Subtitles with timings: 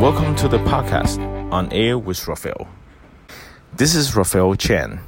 [0.00, 1.18] Welcome to the podcast
[1.52, 2.68] on air with Raphael.
[3.74, 5.00] This is Raphael Chen.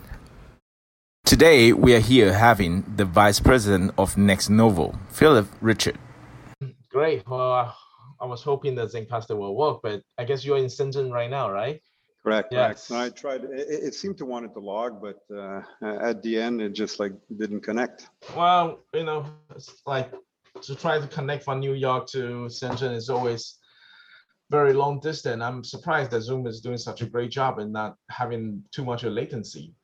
[1.24, 5.98] Today we are here having the Vice President of Nexnovo, Philip Richard.
[6.90, 7.27] Great.
[7.28, 7.72] Well, uh,
[8.20, 11.50] I was hoping that Zencastr will work, but I guess you're in Shenzhen right now,
[11.50, 11.80] right?
[12.23, 12.88] Correct, Yes.
[12.88, 13.16] correct.
[13.16, 16.60] I tried, it, it seemed to want it to log, but uh, at the end,
[16.62, 18.09] it just like didn't connect.
[18.36, 20.10] Well, you know, it's like
[20.62, 23.56] to try to connect from New York to Shenzhen is always
[24.51, 25.43] very long distance.
[25.43, 29.05] I'm surprised that Zoom is doing such a great job and not having too much
[29.05, 29.74] of latency.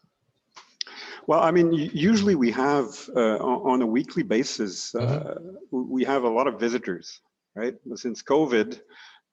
[1.26, 5.34] Well, I mean, usually we have, uh, on a weekly basis, uh,
[5.72, 7.20] w- we have a lot of visitors,
[7.54, 7.74] right?
[7.94, 8.80] Since COVID.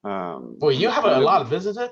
[0.04, 1.90] um, Well, you have a lot of visitors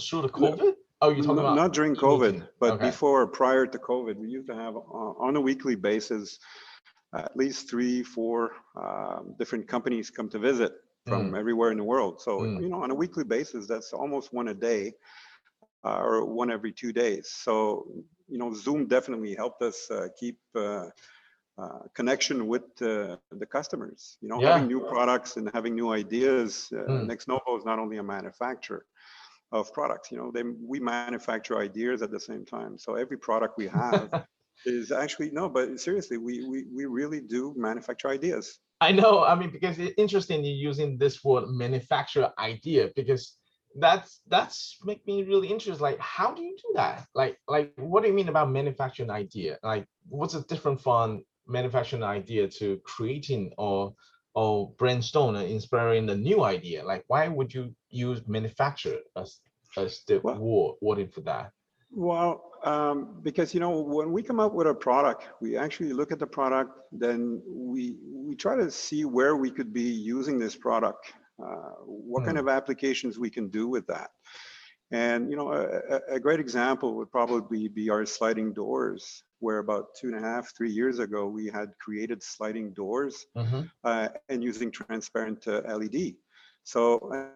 [0.00, 0.74] through the COVID?
[1.00, 1.56] Oh, you're talking Not about?
[1.56, 2.86] not during COVID, but Okay.
[2.90, 6.38] before, prior to COVID, we used to have uh, on a weekly basis,
[7.14, 10.72] at least three, four um, different companies come to visit
[11.06, 12.20] from everywhere in the world.
[12.20, 12.58] So, Mm.
[12.58, 14.94] you know, on a weekly basis, that's almost one a day
[15.84, 17.28] uh, or one every two days.
[17.30, 17.86] So,
[18.28, 20.86] you know, Zoom definitely helped us uh, keep uh,
[21.58, 24.18] uh, connection with uh, the customers.
[24.20, 24.40] You know, Yeah.
[24.40, 26.70] having new products and having new ideas.
[26.72, 27.08] Uh, Mm.
[27.08, 28.84] Nexnovo is not only a manufacturer
[29.52, 30.10] of products.
[30.10, 32.78] You know, they we manufacture ideas at the same time.
[32.78, 34.08] So every product we have
[34.64, 38.60] is actually no, but seriously, we we we really do manufacture ideas.
[38.82, 39.22] I know.
[39.24, 43.38] I mean, because it's interesting you using this word manufacture idea because
[43.78, 45.80] that's that's make me really interested.
[45.80, 47.06] Like, how do you do that?
[47.14, 49.58] Like, like what do you mean about manufacturing idea?
[49.62, 53.94] Like, what's the different from manufacturing idea to creating or
[54.34, 56.84] or brainstorm and inspiring a new idea?
[56.84, 59.40] Like, why would you use manufacture as
[59.76, 61.52] as the Well- word wording for that?
[61.94, 66.10] Well, um, because you know, when we come up with a product, we actually look
[66.12, 70.56] at the product, then we we try to see where we could be using this
[70.56, 71.12] product,
[71.44, 72.48] uh, what kind Hmm.
[72.48, 74.10] of applications we can do with that.
[74.90, 79.94] And you know, a, a- great example would probably be our sliding doors, where about
[79.98, 83.70] two and a half, three years ago, we had created sliding doors Mhm.
[83.84, 86.16] uh, and using transparent uh, LED.
[86.64, 87.28] So, uh,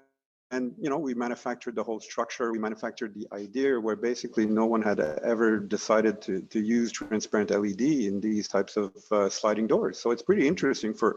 [0.50, 2.52] and you know, we manufactured the whole structure.
[2.52, 7.50] We manufactured the idea where basically no one had ever decided to to use transparent
[7.50, 9.98] LED in these types of uh, sliding doors.
[9.98, 11.16] So it's pretty interesting for.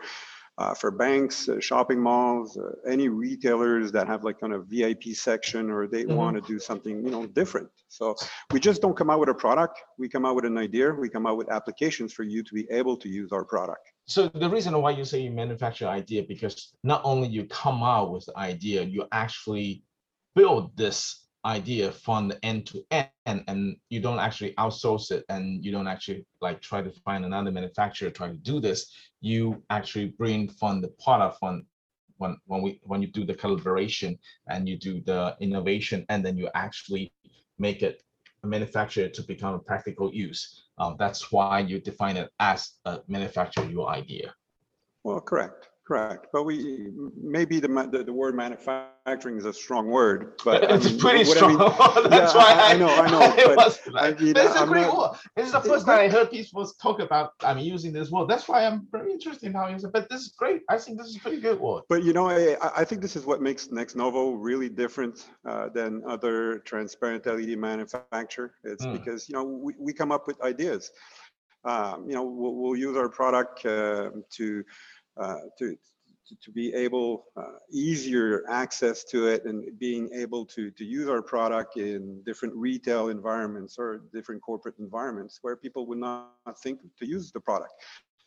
[0.57, 5.13] Uh, for banks, uh, shopping malls, uh, any retailers that have like kind of VIP
[5.13, 6.15] section or they Mhm.
[6.17, 7.69] want to do something, you know, different.
[7.87, 8.13] So
[8.51, 9.79] we just don't come out with a product.
[9.97, 10.91] We come out with an idea.
[10.91, 13.85] We come out with applications for you to be able to use our product.
[14.09, 18.11] So the reason why you say you manufacture idea because not only you come out
[18.11, 19.83] with the idea, you actually
[20.33, 25.63] build this idea from the end to end, and you don't actually outsource it, and
[25.63, 28.91] you don't actually like try to find another manufacturer try to do this.
[29.21, 31.67] You actually bring from the product from
[32.17, 34.17] when when we when you do the collaboration
[34.49, 37.13] and you do the innovation, and then you actually
[37.59, 38.01] make it
[38.43, 40.63] a manufacturer to become a practical use.
[40.77, 44.33] Uh, that's why you define it as a manufacture your idea.
[45.03, 46.27] Well, correct, correct.
[46.31, 46.89] But we,
[47.19, 50.57] maybe the, the, the word manufacturing is a strong word, but.
[50.71, 51.57] I it's mean, pretty what I strong.
[51.57, 54.55] mean- That's yeah, why I- I, I know, I know, it but I mean, it's
[54.61, 55.11] a great not- word.
[55.35, 58.27] This is the first time I heard people talk about I'm using this word.
[58.29, 59.87] That's why I'm very interested in how you say.
[59.91, 60.61] But this is great.
[60.69, 61.83] I think this is a pretty good word.
[61.89, 65.15] But you know, I, I- I think this is what makes Nexnovo really different
[65.51, 68.53] uh, than other transparent LED manufacturer.
[68.63, 68.93] It's Mm.
[68.93, 70.91] because, you know, we, we come up with ideas.
[71.65, 74.63] Um, you know, we'll, we'll use our product uh, to,
[75.19, 75.75] to, to-
[76.43, 81.23] to be able, uh, easier access to it and being able to, to use our
[81.23, 86.29] product in different retail environments or different corporate environments where people would not
[86.61, 87.73] think to use the product.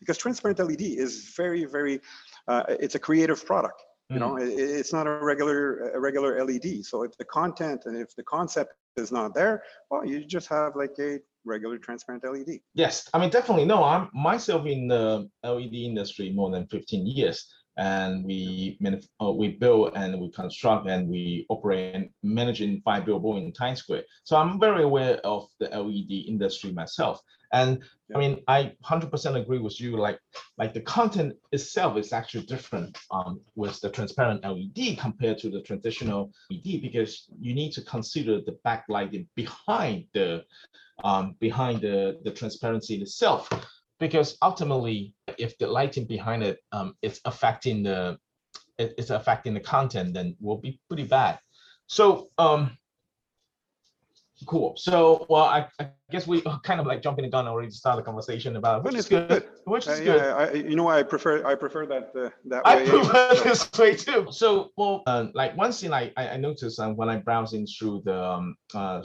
[0.00, 2.00] Because transparent LED is very, very,
[2.48, 3.80] uh, it's a creative product.
[4.10, 4.42] You know, hmm.
[4.42, 6.82] i- i- it's not a regular, a regular LED.
[6.84, 10.76] So if the content and if the concept is not there, well, you just have
[10.76, 12.60] like a regular transparent LED.
[12.74, 13.64] Yes, I mean definitely.
[13.64, 17.46] No, I'm myself in the LED industry more than 15 years,
[17.76, 18.78] and we
[19.20, 23.52] uh, we build and we construct and we operate and manage in five billboard in
[23.52, 24.04] Times Square.
[24.24, 27.20] So I'm very aware of the LED industry myself.
[27.52, 27.82] And
[28.14, 29.96] I mean, I 100% agree with you.
[29.96, 30.18] Like,
[30.58, 35.62] like the content itself is actually different um, with the transparent LED compared to the
[35.62, 40.44] traditional LED because you need to consider the backlighting behind the
[41.04, 43.48] um, behind the, the transparency itself.
[44.02, 48.18] Because ultimately, if the lighting behind it um, is affecting the
[48.78, 51.38] it- it's affecting the content, then will be pretty bad.
[51.86, 52.04] So
[52.36, 52.62] um,
[54.46, 54.74] Cool.
[54.76, 57.96] So, well, I, I guess we kind of like jumping the gun already to start
[57.96, 59.44] the conversation about, which is good, good.
[59.66, 60.20] which Uh, is good.
[60.20, 62.86] yeah, I, you know, I prefer I prefer that uh, that I way.
[62.86, 64.26] prefer so- this way too.
[64.30, 68.02] So, well, uh, like one thing I I I noticed um, when I browsing through
[68.04, 69.02] the um, uh,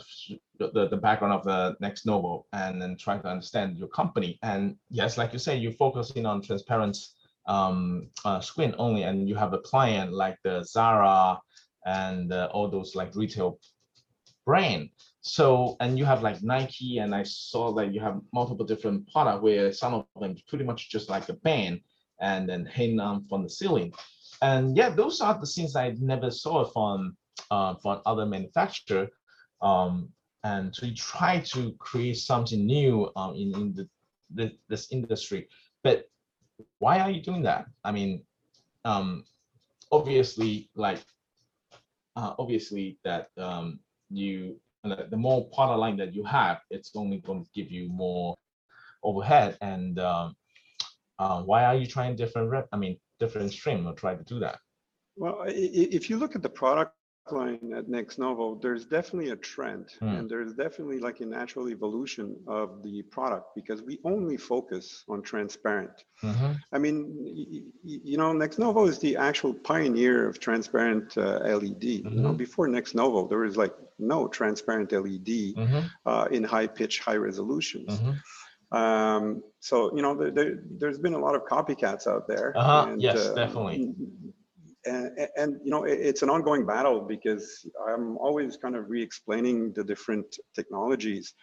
[0.59, 4.39] the the background of the Nexnovo and then trying to understand your company.
[4.43, 6.97] And yes, like you say, you're focusing on transparent
[7.45, 11.39] um uh, screen only, and you have a client like the Zara
[11.85, 13.59] and uh, all those like retail
[14.45, 14.89] brand.
[15.21, 19.43] So, and you have like Nike, and I saw that you have multiple different product
[19.43, 21.81] where some of them pretty much just like a band
[22.19, 23.93] and then hanging on from the ceiling.
[24.41, 27.17] And yeah, those are the things I never saw from
[27.51, 29.07] uh, from other manufacturer.
[29.61, 30.09] Um,
[30.43, 33.89] and so you try to create something new um, in, in the,
[34.33, 35.47] the this industry.
[35.83, 36.09] But
[36.79, 37.65] why are you doing that?
[37.83, 38.23] I mean,
[38.85, 39.23] um,
[39.91, 41.03] obviously, like
[42.15, 43.79] uh, obviously that um,
[44.09, 48.35] you the more product line that you have, it's only going to give you more
[49.03, 49.57] overhead.
[49.61, 50.35] And um,
[51.19, 52.49] uh, why are you trying different?
[52.49, 54.59] Rep- I mean, different stream or try to do that?
[55.15, 56.96] Well, if you look at the product
[57.31, 60.15] line at Nexnovo, there's definitely a trend Hmm.
[60.15, 65.21] and there's definitely like a natural evolution of the product because we only focus on
[65.21, 66.05] transparent.
[66.73, 66.97] I mean,
[67.83, 72.07] you know, Nexnovo is the actual pioneer of transparent uh, LED.
[72.11, 72.37] You know, Mhm.
[72.37, 78.01] before Nexnovo, there was like no transparent LED Mhm, uh, in high pitch, high resolutions.
[78.01, 78.21] mhm.
[78.71, 82.53] Um, so you know, there, there, there's been a lot of copycats out there.
[82.57, 83.95] Uh-huh, and, yes, uh, definitely.
[84.87, 87.45] And, and- you know, it- it's an ongoing battle because
[87.89, 91.33] I'm always kind of re-explaining the different technologies.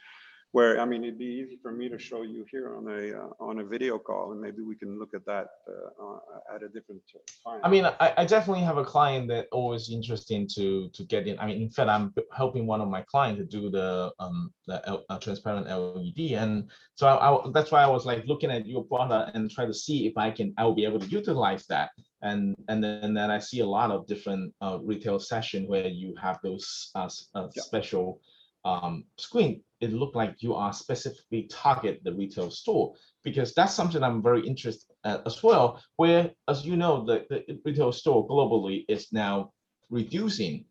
[0.56, 3.30] Where I mean, it'd be easy for me to show you here on a uh,
[3.48, 7.02] on a video call, and maybe we can look at that uh, at a different
[7.44, 7.58] time.
[7.64, 11.34] I mean, I, I definitely have a client that always interesting to to get in.
[11.40, 14.38] I mean, in fact, I'm helping one of my clients to do the um
[14.68, 18.52] the L, uh, transparent LED, and so I, I- that's why I was like looking
[18.52, 21.08] at your product and try to see if I can I will be able to
[21.20, 21.90] utilize that.
[22.24, 26.14] And and then then I see a lot of different uh, retail session where you
[26.20, 27.62] have those uh, uh, Yeah.
[27.62, 28.20] special
[28.64, 29.62] um, screen.
[29.80, 34.42] It looked like you are specifically target the retail store because that's something I'm very
[34.46, 35.66] interested at as well.
[35.96, 39.52] Where, as you know, the, the retail store globally is now
[39.90, 40.64] reducing,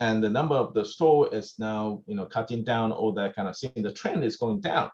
[0.00, 3.48] and the number of the store is now you know cutting down all that kind
[3.48, 3.82] of thing.
[3.82, 4.90] The trend is going down.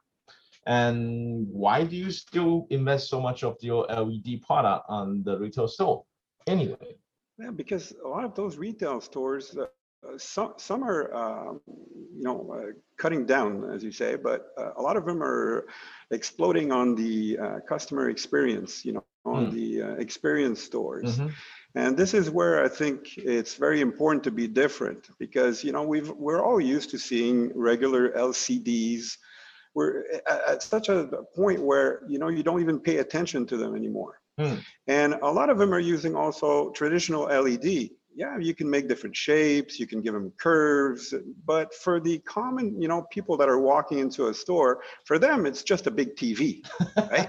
[0.67, 5.69] And why do you still invest so much of your LED product on the retail
[5.69, 6.05] store
[6.47, 6.97] anyway?
[7.39, 9.67] Yeah, because a lot of those retail stores, uh,
[10.07, 11.61] uh, some some are, um,
[12.19, 15.67] you know, uh, cutting down, as you say, but uh, a lot of them are
[16.11, 19.51] exploding on the uh, customer experience, you know, on Mm.
[19.53, 21.19] the uh, experience stores.
[21.19, 21.31] Mhm.
[21.75, 25.83] And this is where I think it's very important to be different because you know
[25.83, 29.19] we've we're all used to seeing regular LCDs.
[29.77, 30.99] We're at, at such a
[31.37, 34.15] point where you know you don't even pay attention to them anymore.
[34.39, 34.57] Hmm.
[34.87, 37.91] And a lot of them are using also traditional LED.
[38.19, 41.13] Yeah, you can make different shapes, you can give them curves,
[41.45, 45.45] but for the common, you know, people that are walking into a store, for them
[45.45, 46.65] it's just a big TV,
[47.13, 47.29] right?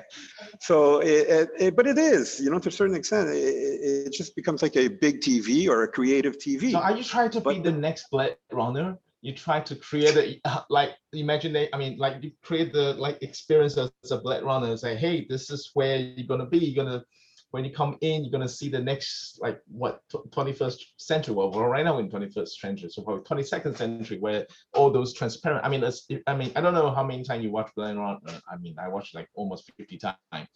[0.61, 4.33] so, it, it, it- but it is, you know, to a certain extent, it, just
[4.39, 6.71] becomes like a big TV or a creative TV.
[6.71, 8.97] So are you trying to be the next Blade Runner?
[9.27, 12.93] You try to create a uh, like imagine they, I mean, like you create the
[12.93, 16.59] like experience as a Blade Runner and say, hey, this is where you're gonna be.
[16.59, 17.03] You're gonna
[17.51, 21.33] when you come in, you're gonna see the next like what 21st century.
[21.35, 25.65] Well, we're right now in 21st century, so probably 22nd century, where all those transparent.
[25.65, 25.83] I mean,
[26.27, 28.19] I mean, I don't know how many times you watch Blade Runner.
[28.51, 30.47] I mean, I watched like almost 50 times,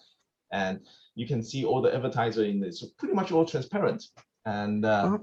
[0.51, 0.80] and
[1.16, 2.82] you can see all the advertiser in this.
[2.82, 4.04] So pretty much all transparent.
[4.46, 5.18] And uh, Uh-huh.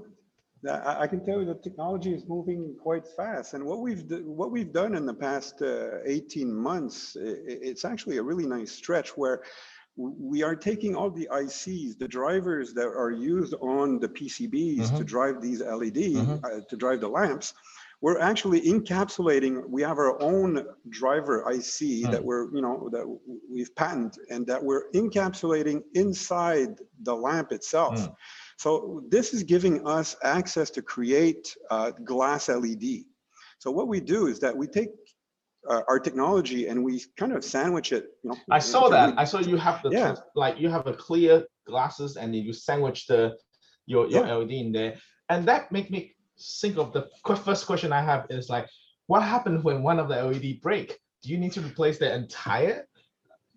[0.67, 4.51] I, I can tell you the technology is moving quite fast, and what we've what
[4.51, 9.41] we've done in the past uh, 18 months, it's actually a really nice stretch where
[9.95, 15.03] we are taking all the ICs, the drivers that are used on the PCBs to
[15.03, 15.07] Mhm.
[15.07, 16.43] drive these LED, Mhm.
[16.43, 17.53] uh, to drive the lamps.
[18.01, 19.67] We're actually encapsulating.
[19.67, 22.23] We have our own driver IC that Mm.
[22.23, 23.05] we're, you know, that
[23.51, 28.09] we've patented, and that we're encapsulating inside the lamp itself.
[28.59, 33.05] So this is giving us access to create uh, glass LED.
[33.57, 34.89] So what we do is that we take
[35.69, 38.07] uh, our technology and we kind of sandwich it.
[38.21, 39.13] You know, I saw that.
[39.17, 40.15] I saw you have the Yeah.
[40.35, 43.37] like you have a clear glasses and then you sandwich the
[43.85, 44.35] your your Yeah.
[44.35, 44.99] LED in there,
[45.29, 46.13] and that make me
[46.61, 47.07] think of the
[47.47, 48.67] first question I have is like,
[49.07, 50.99] what happened when one of the LED break?
[51.23, 52.88] Do you need to replace the entire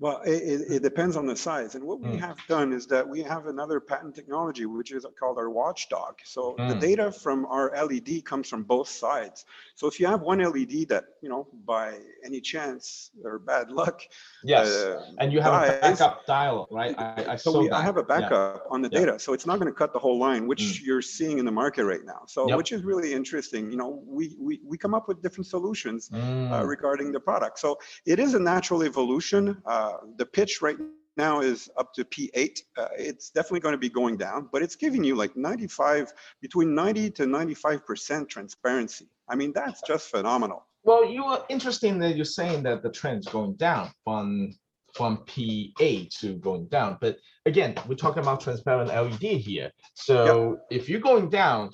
[0.03, 1.77] Well, it, it, depends on the size.
[1.77, 2.21] And what we Mm.
[2.27, 6.15] have done is that we have another patent technology, which is called our watchdog.
[6.25, 6.81] So the Mm.
[6.89, 9.45] data from our LED comes from both sides.
[9.77, 14.03] So if you have one LED that, you know, by any chance or bad luck,
[14.43, 16.95] Yes, uh, and you have a backup dial, right?
[16.99, 18.29] I, I So we, I have a Yeah.
[18.29, 19.01] backup on the Yeah.
[19.01, 21.53] data, so it's not going to cut the whole line, which you're seeing in the
[21.63, 22.23] market right now.
[22.27, 22.57] So, Yep.
[22.59, 23.71] which is really interesting.
[23.71, 26.11] You know, we we, we come up with different solutions
[26.53, 27.59] uh, Mm, regarding the product.
[27.61, 29.63] So it is a natural evolution.
[29.65, 30.77] Uh, the pitch right
[31.17, 32.59] now is up to P8.
[32.77, 36.75] Uh, it's definitely going to be going down, but it's giving you like 95, between
[36.75, 39.09] 90 to 95% transparency.
[39.29, 40.67] I mean, that's just phenomenal.
[40.85, 44.55] Well, you are interesting that you're saying that the trend's going down from
[44.95, 46.99] from P8 to going down.
[47.01, 49.71] But again, we're talking about transparent LED here.
[49.95, 51.71] So if you're going down,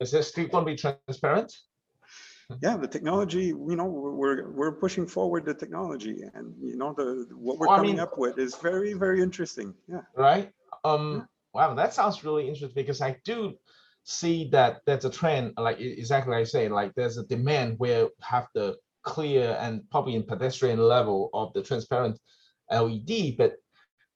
[0.00, 1.52] is this still going to be transparent?
[2.62, 7.26] Yeah, the technology, you know, we're, we're pushing forward the technology and, you know, the,
[7.34, 9.74] what we're Well, I coming mean- up with is very, very interesting.
[9.88, 10.00] Yeah.
[10.16, 10.50] right?
[10.84, 13.54] Um, wow, that sounds really interesting because I do
[14.04, 18.08] see that there's a trend, like exactly like I say, like there's a demand where
[18.22, 22.18] have the clear and probably in pedestrian level of the transparent
[22.70, 23.56] LED, but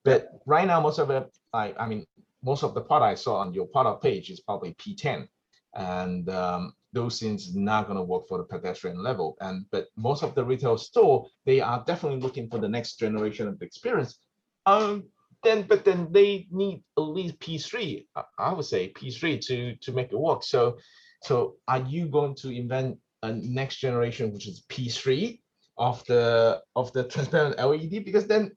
[0.05, 2.05] but right now most of it, I I mean,
[2.43, 5.27] most of the product I saw on your product page is probably P10,
[5.75, 9.37] and um, those things not gonna work for the pedestrian level.
[9.41, 13.49] And but most of the retail store, they are definitely looking for the next generation
[13.49, 14.19] of experience.
[14.67, 15.05] Um,
[15.43, 18.07] then but then they need at least P3.
[18.17, 20.43] I- I would say P3 to to make it work.
[20.43, 20.79] So
[21.23, 25.41] so are you going to invent a next generation which is P3
[25.77, 28.05] of the of the transparent LED?
[28.05, 28.53] Because then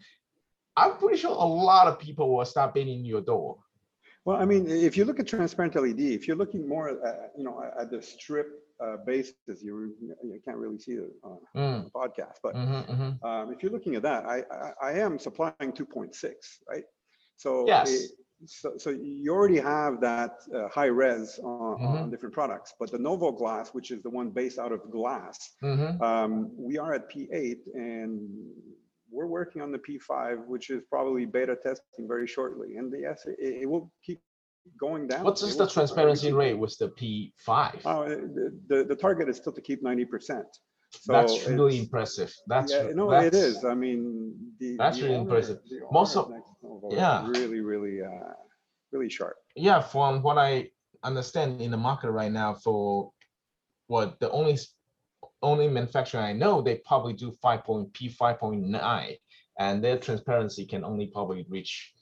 [0.75, 3.57] I'm pretty sure a lot of people will start banging your door.
[4.27, 7.45] Well, I mean, if you look at transparent LED, if you're looking more at, you
[7.45, 8.47] know, at the strip
[8.83, 13.19] uh, basis, you, you can't really see it on Mm, the podcast, but mhm, mhm.
[13.27, 14.43] um, if you're looking at that, I,
[14.81, 16.83] I, I am supplying 2.6, right?
[17.37, 17.89] So, Yes.
[17.89, 18.11] it-
[18.45, 21.97] so, so you already have that uh, high res on, Mm-hmm.
[21.97, 25.55] on different products, but the Novo glass, which is the one based out of glass,
[25.61, 26.01] Mhm.
[26.01, 28.19] um, we are at P8 and
[29.11, 32.77] we're working on the P5, which is probably beta testing very shortly.
[32.77, 34.19] And yes, it, it will keep
[34.79, 35.23] going down.
[35.23, 37.85] What is It the transparency rate with the P5?
[37.85, 40.43] Uh, the, the, the target is still to keep 90%.
[40.89, 42.33] So That's really impressive.
[42.47, 43.65] That's yeah, no, it that's- is.
[43.65, 44.77] I mean, the.
[44.77, 45.59] That's the really impressive.
[45.91, 46.31] Most of-
[46.89, 47.27] yeah.
[47.27, 48.33] Really, really, uh,
[48.91, 49.35] really sharp.
[49.55, 50.69] yeah, from what I
[51.03, 53.11] understand in the market right now, for
[53.87, 54.57] what the only
[55.47, 59.15] only manufacturer I know, they probably do five point P five point nine,
[59.59, 61.93] and their transparency can only probably reach,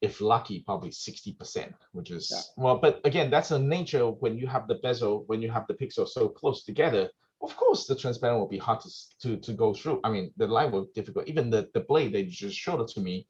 [0.00, 2.42] if lucky, probably sixty percent, which is Yeah.
[2.64, 2.78] well.
[2.78, 6.06] But again, that's the nature when you have the bezel, when you have the pixel
[6.08, 7.10] so close together.
[7.40, 8.90] Of course, the transparent will be hard to
[9.22, 10.00] to to go through.
[10.04, 11.28] I mean, the line will be difficult.
[11.28, 13.26] Even the the blade they just showed it to me,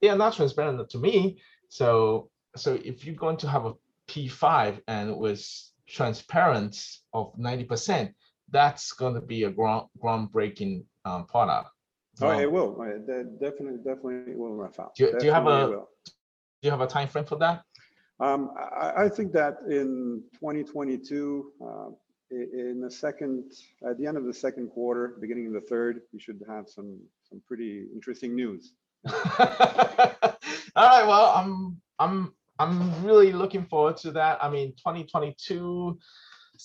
[0.00, 1.38] they are not transparent to me.
[1.68, 3.74] So so if you're going to have a
[4.08, 6.76] P5 and it was transparent
[7.12, 8.12] of 90%,
[8.50, 11.70] that's going to be a ground groundbreaking um, product.
[12.20, 12.80] Oh, Um, it will.
[12.80, 14.94] Uh, de- Definitely, definitely will rough out.
[14.94, 15.88] Do you- do you have a- will.
[16.04, 17.62] do you have a time frame for that?
[18.20, 21.88] Um, I, I think that in 2022, uh,
[22.30, 23.52] in the second,
[23.88, 26.98] at the end of the second quarter, beginning of the third, we should have some,
[27.28, 28.74] some pretty interesting news.
[29.10, 29.16] All
[30.76, 31.06] right.
[31.06, 34.42] Well, I'm I'm I'm really looking forward to that.
[34.42, 35.98] I mean, 2022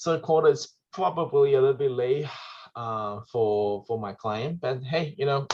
[0.03, 2.27] third quarter is probably a little bit late
[2.75, 5.47] uh, for for my client, but hey, you know,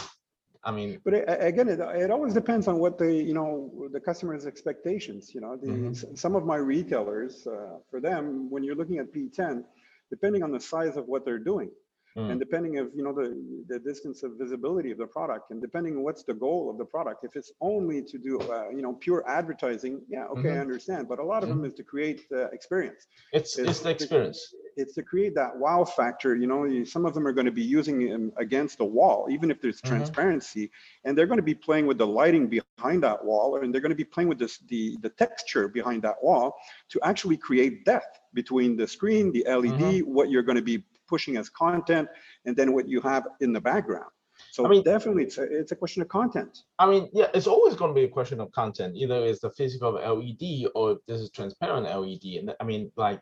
[0.63, 4.45] I mean, But again, it, it always depends on what the, you know, the customer's
[4.45, 6.17] expectations, you know, the, Mhm.
[6.17, 9.65] some of my retailers, uh, for them, when you're looking at P10,
[10.09, 11.69] depending on the size of what they're doing,
[12.17, 12.29] Mm.
[12.32, 13.27] and depending of, you know, the,
[13.67, 16.86] the distance of visibility of the product, and depending on what's the goal of the
[16.86, 20.62] product, if it's only to do, uh, you know, pure advertising, yeah, okay, I Mhm.
[20.62, 23.08] understand, but a lot of them is to create uh, experience.
[23.32, 24.39] it's It's- it's the experience.
[24.82, 27.58] It's to create that wow factor, you know, you- some of them are going to
[27.63, 29.88] be using them against the wall, even if there's Mhm.
[29.91, 30.65] transparency,
[31.03, 33.98] and they're going to be playing with the lighting behind that wall, and they're going
[33.98, 36.46] to be playing with this, the, the texture behind that wall
[36.91, 41.36] to actually create depth between the screen, the LED, what you're going to be pushing
[41.41, 42.08] as content,
[42.46, 44.12] and then what you have in the background.
[44.55, 46.53] So I mean- definitely, it's a, it's a question of content.
[46.84, 48.91] I mean, yeah, it's always going to be a question of content.
[49.01, 50.43] Either it's the physical LED
[50.77, 52.25] or if this is transparent LED.
[52.39, 53.20] And I mean, like,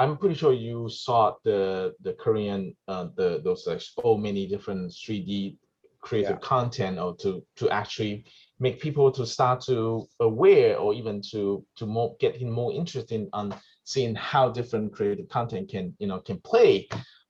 [0.00, 4.82] I'm pretty sure you saw the the Korean uh, the those like so many different
[5.02, 5.30] 3D
[6.06, 6.54] creative Yeah.
[6.56, 7.30] content or to
[7.60, 8.14] to actually
[8.64, 9.76] make people to start to
[10.28, 11.40] aware or even to
[11.78, 13.46] to more getting more interested on
[13.92, 16.74] seeing how different creative content can you know can play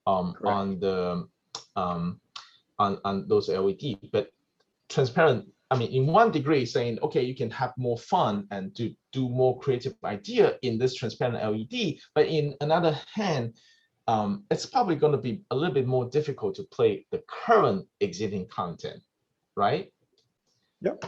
[0.07, 1.27] um on the
[1.77, 2.21] um
[2.81, 4.31] on, on those LED, but
[4.89, 8.93] transparent, I mean, in one degree saying, okay, you can have more fun and to
[9.13, 13.55] do more creative idea in this transparent LED, but in another hand,
[14.09, 17.87] um, it's probably going to be a little bit more difficult to play the current
[18.01, 19.03] existing content,
[19.57, 19.93] right?
[20.81, 21.05] Yep.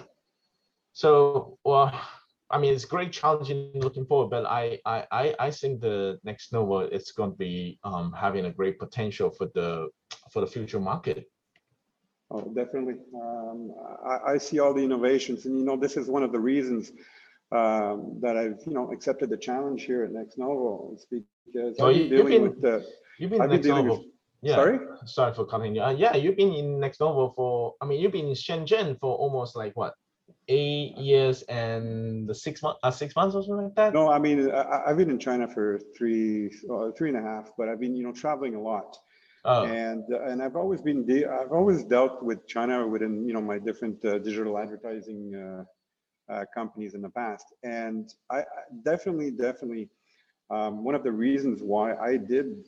[0.92, 1.98] So, well,
[2.52, 6.90] I mean, it's great challenging looking forward, but I I I, I think the Nexnovo
[6.92, 9.88] is going to be um, having a great potential for the
[10.30, 11.26] for the future market.
[12.30, 12.94] Oh, definitely.
[13.14, 13.74] Um,
[14.06, 16.90] I, I, see all the innovations, and you know, this is one of the reasons
[17.52, 20.92] um, that I've you know accepted the challenge here at Nexnovo.
[20.94, 22.86] It's because oh, I've been dealing been, with the.
[23.18, 23.98] You've been I've Next been Novo.
[23.98, 24.06] With,
[24.42, 24.56] yeah.
[24.56, 24.78] Sorry.
[25.06, 25.82] Sorry for cutting you.
[25.82, 27.74] Uh, yeah, you've been in Nexnovo for.
[27.80, 29.94] I mean, you've been in Shenzhen for almost like what
[30.48, 33.94] eight years and the six months, uh, six months or something like that?
[33.94, 37.50] No, I mean, I, have been in China for three, uh, three and a half,
[37.56, 38.96] but I've been, you know, traveling a lot.
[39.44, 39.64] Oh.
[39.64, 43.40] And uh, and I've always been de- I've always dealt with China within you know
[43.40, 48.44] my different uh, digital advertising uh, uh, companies in the past, and I, I
[48.84, 49.88] definitely definitely
[50.50, 52.66] um, one of the reasons why I did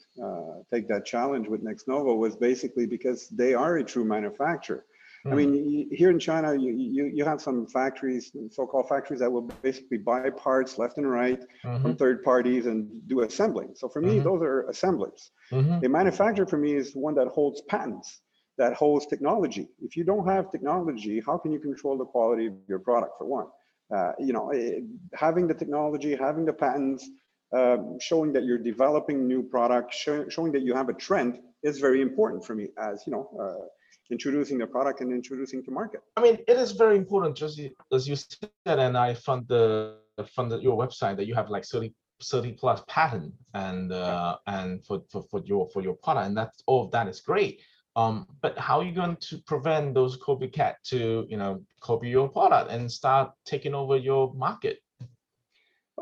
[0.72, 4.84] take that challenge with Nexnovo was basically because they are a true manufacturer.
[5.26, 5.36] I hmm.
[5.36, 9.98] mean, here in China, you, you, you have some factories, so-called factories that will basically
[9.98, 11.82] buy parts left and right mm-hmm.
[11.82, 13.70] from third parties and do assembling.
[13.74, 14.24] So for me, mm-hmm.
[14.24, 15.30] those are assemblies.
[15.50, 15.84] Mm-hmm.
[15.84, 18.20] A manufacturer for me is one that holds patents,
[18.58, 19.68] that holds technology.
[19.80, 23.26] If you don't have technology, how can you control the quality of your product for
[23.26, 23.46] one?
[23.94, 24.80] Uh, you know, it, eh,
[25.14, 27.08] having the technology, having the patents,
[27.54, 31.78] uh, showing that you're developing new products, show, showing that you have a trend is
[31.78, 33.66] very important for me as, you know, uh,
[34.10, 36.00] introducing the product and introducing to market.
[36.16, 37.60] I mean, it is very important, just
[37.92, 39.96] as you said, and I found the
[40.34, 41.92] from the, your website that you have like 30,
[42.22, 46.62] 30 plus patent and uh, and for, for, for your for your product, and that's
[46.66, 47.60] all of that is great.
[47.96, 52.28] Um, but how are you going to prevent those copycat to you know copy your
[52.28, 54.78] product and start taking over your market?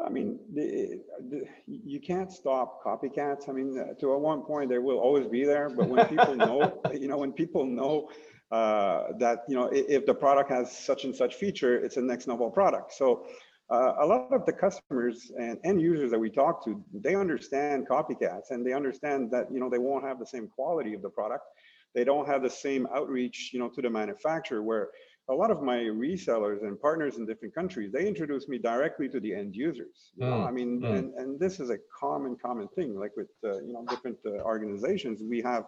[0.01, 3.49] I mean, the, the, you can't stop copycats.
[3.49, 5.69] I mean, uh, to a one point, they will always be there.
[5.69, 8.09] But when people know, you know, when people know
[8.51, 12.01] uh, that, you know, if, if, the product has such and such feature, it's a
[12.01, 12.95] Nexnovo product.
[12.95, 13.27] So
[13.71, 17.87] uh, a lot of the customers and end users that we talk to, they understand
[17.89, 21.11] copycats and they understand that, you know, they won't have the same quality of the
[21.11, 21.45] product.
[21.95, 24.89] They don't have the same outreach, you know, to the manufacturer where
[25.31, 29.21] a lot of my resellers and partners in different countries, they introduce me directly to
[29.21, 30.11] the end users.
[30.17, 30.47] You know, mm.
[30.47, 30.99] I mean, mm.
[30.99, 32.99] and, and this is a common, common thing.
[32.99, 35.65] Like with uh, you know different uh, organizations, we have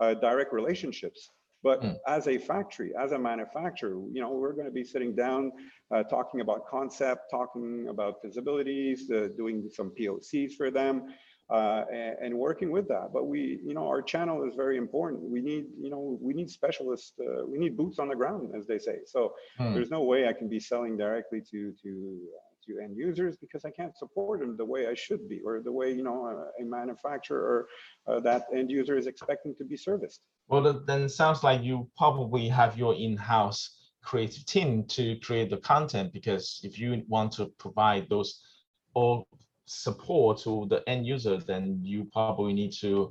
[0.00, 1.30] uh, direct relationships.
[1.62, 1.96] But mm.
[2.06, 5.52] as a factory, as a manufacturer, you know, we're going to be sitting down,
[5.94, 11.06] uh, talking about concept, talking about feasibilities, uh, doing some POCs for them,
[11.48, 13.10] uh, and, and, working with that.
[13.12, 15.22] But we, you know, our channel is very important.
[15.22, 17.12] We need, you know, we need specialists.
[17.20, 18.98] Uh, we need boots on the ground, as they say.
[19.06, 19.72] So hmm.
[19.72, 23.64] there's no way I can be selling directly to to uh, to end users because
[23.64, 26.62] I can't support them the way I should be, or the way you know a,
[26.62, 27.68] a manufacturer
[28.08, 30.22] or uh, that end user is expecting to be serviced.
[30.48, 35.56] Well, then it sounds like you probably have your in-house creative team to create the
[35.58, 38.40] content because if you want to provide those
[38.94, 39.26] all
[39.66, 43.08] support to the end user, then you probably need to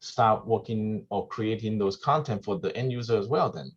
[0.00, 3.70] start working or creating those content for the end user as well then.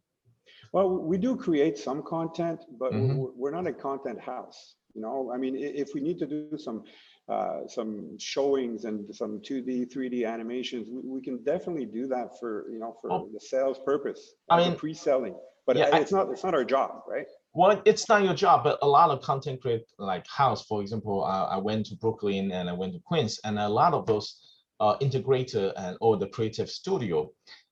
[0.71, 3.25] Well, we do create some content, but mm-hmm.
[3.35, 4.75] we're not a content house.
[4.93, 6.83] You know, I mean, if we need to do some
[7.27, 12.65] uh, some showings and some 2D, 3D animations, we, we, can definitely do that for
[12.71, 13.29] you know for oh.
[13.31, 14.33] the sales purpose.
[14.49, 15.35] I mean, pre-selling,
[15.67, 17.27] but yeah, it's I, not it's not our job, right?
[17.53, 20.65] Well it's not your job but a lot of content create like house.
[20.65, 23.93] For example uh, i went to brooklyn and i went to queens and a lot
[23.93, 24.39] of those
[24.79, 27.29] uh, integrator and or the creative studio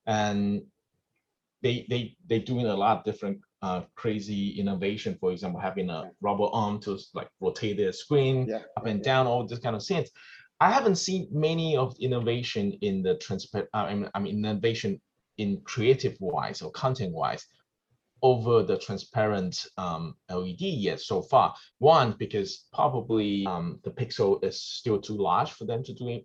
[0.08, 0.62] and
[1.62, 5.18] they they they doing a lot of different uh, crazy innovation.
[5.20, 8.60] For example having a rubber arm to like rotate their screen yeah.
[8.78, 10.10] up and down all this kind of things
[10.60, 15.02] i haven't seen many of innovation in the transparent I, mean, I mean innovation
[15.38, 17.46] in creative wise or content wise
[18.22, 21.54] over the transparent um, LED yet so far.
[21.80, 26.22] One, because probably um, the pixel is still too large for them to do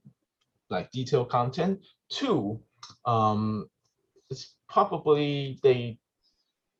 [0.70, 1.80] like detailed content.
[2.08, 2.60] Two,
[3.04, 3.68] um,
[4.30, 5.98] it's probably they,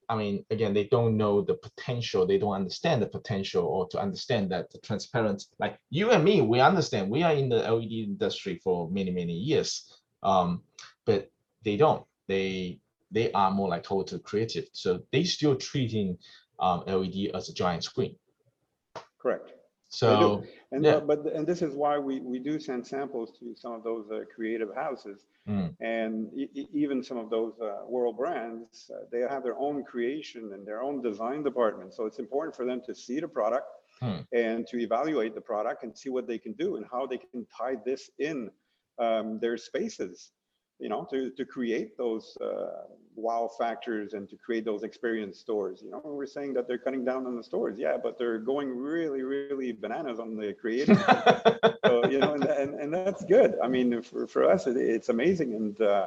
[0.09, 2.27] I mean, again, they don't know the potential.
[2.27, 6.41] They don't understand the potential or to understand that the transparent, like you and me,
[6.41, 7.11] we understand.
[7.11, 10.63] We are in the LED industry for many, many years, um,
[11.05, 11.31] but
[11.65, 12.05] they don't.
[12.29, 12.81] They
[13.13, 14.67] they are more like total creative.
[14.73, 16.19] So they still treating
[16.59, 18.17] um, LED as a giant screen.
[19.19, 19.53] Correct.
[19.89, 21.01] So And Yeah.
[21.01, 24.25] but and this is why we we do send samples to some of those uh,
[24.35, 25.69] creative houses, Mm.
[25.81, 28.91] and e- even some of those uh, world brands.
[28.95, 31.93] Uh, they have their own creation and their own design department.
[31.97, 33.69] So it's important for them to see the product
[34.01, 34.21] Hmm.
[34.33, 37.47] and to evaluate the product and see what they can do and how they can
[37.59, 38.51] tie this in
[38.99, 40.33] um, their spaces.
[40.83, 45.81] You know, to to create those uh, wow factors and to create those experience stores.
[45.85, 48.69] You know, we're saying that they're cutting down on the stores, yeah, but they're going
[48.77, 50.99] really, really bananas on the creative.
[51.87, 53.51] so, you know, and, and, and that's good.
[53.63, 55.55] I mean, for, for us, it, it's amazing.
[55.55, 56.07] And uh,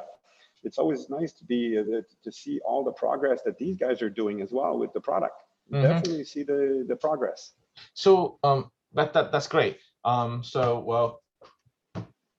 [0.64, 4.10] it's always nice to be, uh, to see all the progress that these guys are
[4.10, 5.38] doing as well with the product.
[5.72, 5.82] Mhm.
[5.82, 7.52] Definitely see the, the progress.
[7.94, 9.78] So um that that that's great.
[10.04, 11.22] Um so well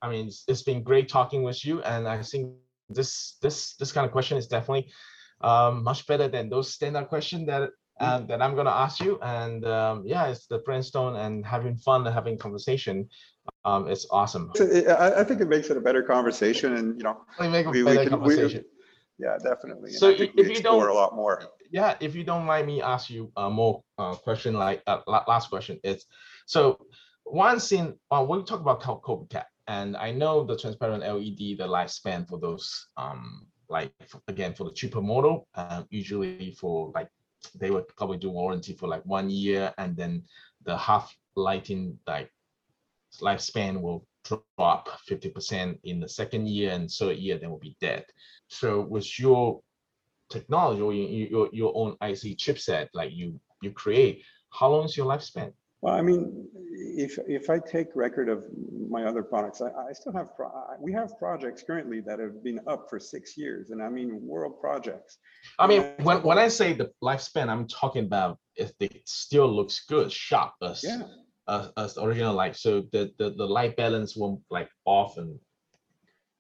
[0.02, 2.54] I mean it's, it's been great talking with you and I think
[2.90, 4.92] this this this kind of question is definitely
[5.42, 9.66] um much better than those standard question that uh, that I'm gonna ask you and
[9.66, 13.10] um yeah it's the brainstorm and having fun and having conversation
[13.66, 14.52] um it's awesome.
[14.56, 17.96] I, I think it makes it a better conversation and, you know, a we- we
[17.96, 18.64] better can- we- conversation.
[19.18, 19.90] yeah, definitely.
[19.92, 21.36] And So if you don't- a lot more.
[21.72, 25.50] yeah, if you don't mind me ask you uh, more uh, question like uh, last
[25.50, 26.06] question is
[26.46, 26.62] so
[27.26, 31.58] one thing uh, when we talk about co- copycat and I know the transparent LED
[31.58, 33.94] the lifespan for those um like
[34.28, 37.10] again for the cheaper model uh, usually for like
[37.56, 40.24] they would probably do warranty for like one year and then
[40.64, 42.32] the half lighting like
[43.22, 48.06] lifespan will drop 50% in the second year and third year then will be dead
[48.48, 49.62] so with your
[50.30, 54.96] technology or your, your, your own IC chipset like you you create, how long is
[54.96, 55.54] your lifespan?
[55.82, 58.44] Well, I mean, if, if I take record of
[58.90, 62.60] my other products, I, I still have, pro- we have projects currently that have been
[62.68, 65.18] up for six years and I mean, world projects.
[65.60, 69.86] I mean, when, when I say the lifespan, I'm talking about if it still looks
[69.86, 71.04] good, sharp as Yeah,
[71.48, 72.56] as, as original light.
[72.56, 75.40] So the, the the light balance won't like off and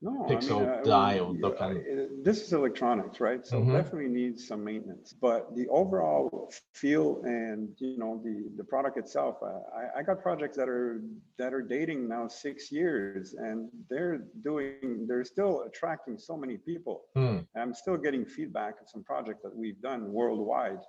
[0.02, 0.12] no.
[0.26, 3.46] I mean, Pixel die or we- uh, kind- it- This is electronics, right?
[3.46, 3.72] So Mhm.
[3.78, 9.36] definitely needs some maintenance, but the overall feel and, you know, the, the product itself,
[9.44, 11.02] I, I got projects that are,
[11.38, 16.98] that are dating now six years and they're doing, they're still attracting so many people.
[17.16, 20.82] Hmm, I'm still getting feedback of some projects that we've done worldwide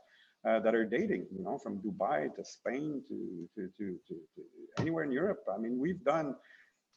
[0.47, 4.41] uh, that are dating, you know, from Dubai to Spain to, to, to, to, to
[4.83, 5.43] anywhere in Europe.
[5.53, 6.37] I mean, we've done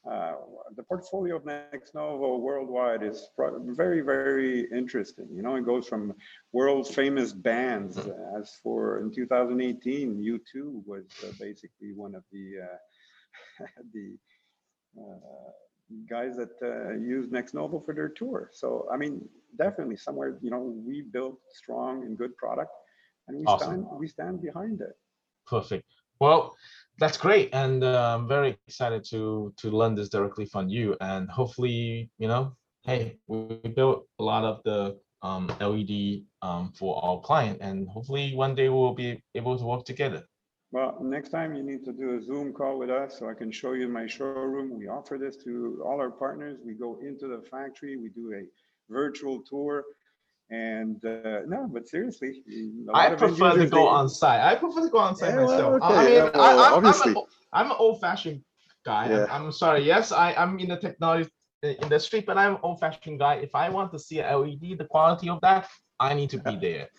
[0.09, 0.33] uh,
[0.75, 5.27] the portfolio of Nexnovo worldwide is very, very interesting.
[5.31, 6.13] You know, it goes from
[6.53, 7.97] world famous bands.
[8.37, 14.17] As for in 2018, U2 was uh, basically one of the uh, the
[14.97, 15.51] uh,
[16.09, 18.49] guys that uh, use Nexnovo for their tour.
[18.53, 22.71] So, I mean, definitely somewhere, you know, we built strong and good product
[23.27, 23.67] and we Awesome.
[23.67, 24.95] stand, we stand behind it.
[25.47, 25.85] perfect.
[26.19, 26.55] Well,
[27.01, 31.27] that's great, and uh, I'm very excited to to learn this directly from you, and
[31.29, 37.19] hopefully, you know, hey, we built a lot of the um, LED um, for our
[37.19, 40.21] client, and hopefully one day we'll be able to work together.
[40.71, 43.51] Well, next time you need to do a Zoom call with us so I can
[43.51, 44.77] show you my showroom.
[44.77, 46.59] We offer this to all our partners.
[46.63, 48.43] We go into the factory, we do a
[48.93, 49.83] virtual tour.
[50.51, 52.43] And uh, no, but seriously.
[52.93, 54.41] I prefer to go on site.
[54.41, 55.81] I prefer to go on site Yeah, well, myself.
[55.81, 57.11] I- I okay, mean, yeah, I, well, I'm, I'm, obviously.
[57.13, 57.17] an,
[57.53, 58.41] I'm an old-fashioned
[58.85, 59.05] guy.
[59.05, 59.83] I'm- I'm, sorry.
[59.85, 61.29] Yes, I, I'm in the technology
[61.63, 63.35] industry, but I'm an old-fashioned guy.
[63.35, 65.69] If I want to see a LED, the quality of that,
[66.01, 66.89] I need to be there.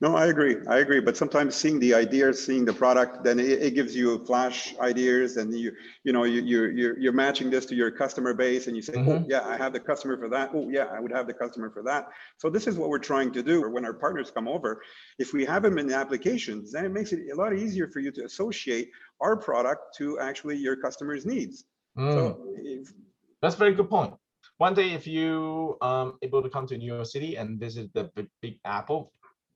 [0.00, 0.56] No, I agree.
[0.68, 1.00] I agree.
[1.00, 5.36] But sometimes seeing the ideas, seeing the product, then it, it gives you flash ideas
[5.36, 5.72] and you,
[6.04, 8.94] you know, you, you're, you're, you're matching this to your customer base and you say,
[8.96, 9.24] oh, Mhm.
[9.28, 10.50] yeah, I have the customer for that.
[10.54, 12.08] Oh, yeah, I would have the customer for that.
[12.38, 13.68] So this is what we're trying to do.
[13.70, 14.82] When our partners come over,
[15.18, 18.00] if we have them in the applications, then it makes it a lot easier for
[18.00, 21.64] you to associate our product to actually your customer's needs.
[21.96, 22.92] Mm, So if,
[23.40, 24.14] that's a very good point.
[24.58, 28.04] One day, if you um able to come to New York City and visit the
[28.14, 29.12] big, big Apple,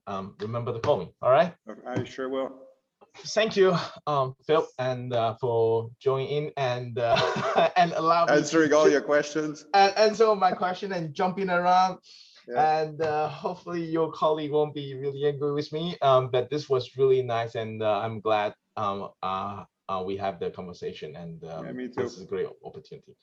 [0.08, 1.10] um, remember to call me.
[1.22, 1.54] All right.
[1.86, 2.50] I sure will.
[3.16, 8.34] Thank you, um, Phil, and uh, for joining in and uh, and allow me to
[8.34, 9.64] Answering all your questions.
[9.74, 11.98] and answer my question and jumping around.
[12.48, 12.80] Yeah.
[12.80, 15.96] And uh, hopefully your colleague won't be really angry with me.
[16.00, 20.38] Um, but this was really nice, and uh, I'm glad um, uh, uh, we have
[20.38, 21.16] the conversation.
[21.16, 23.16] And um, Yeah, this is a great opportunity.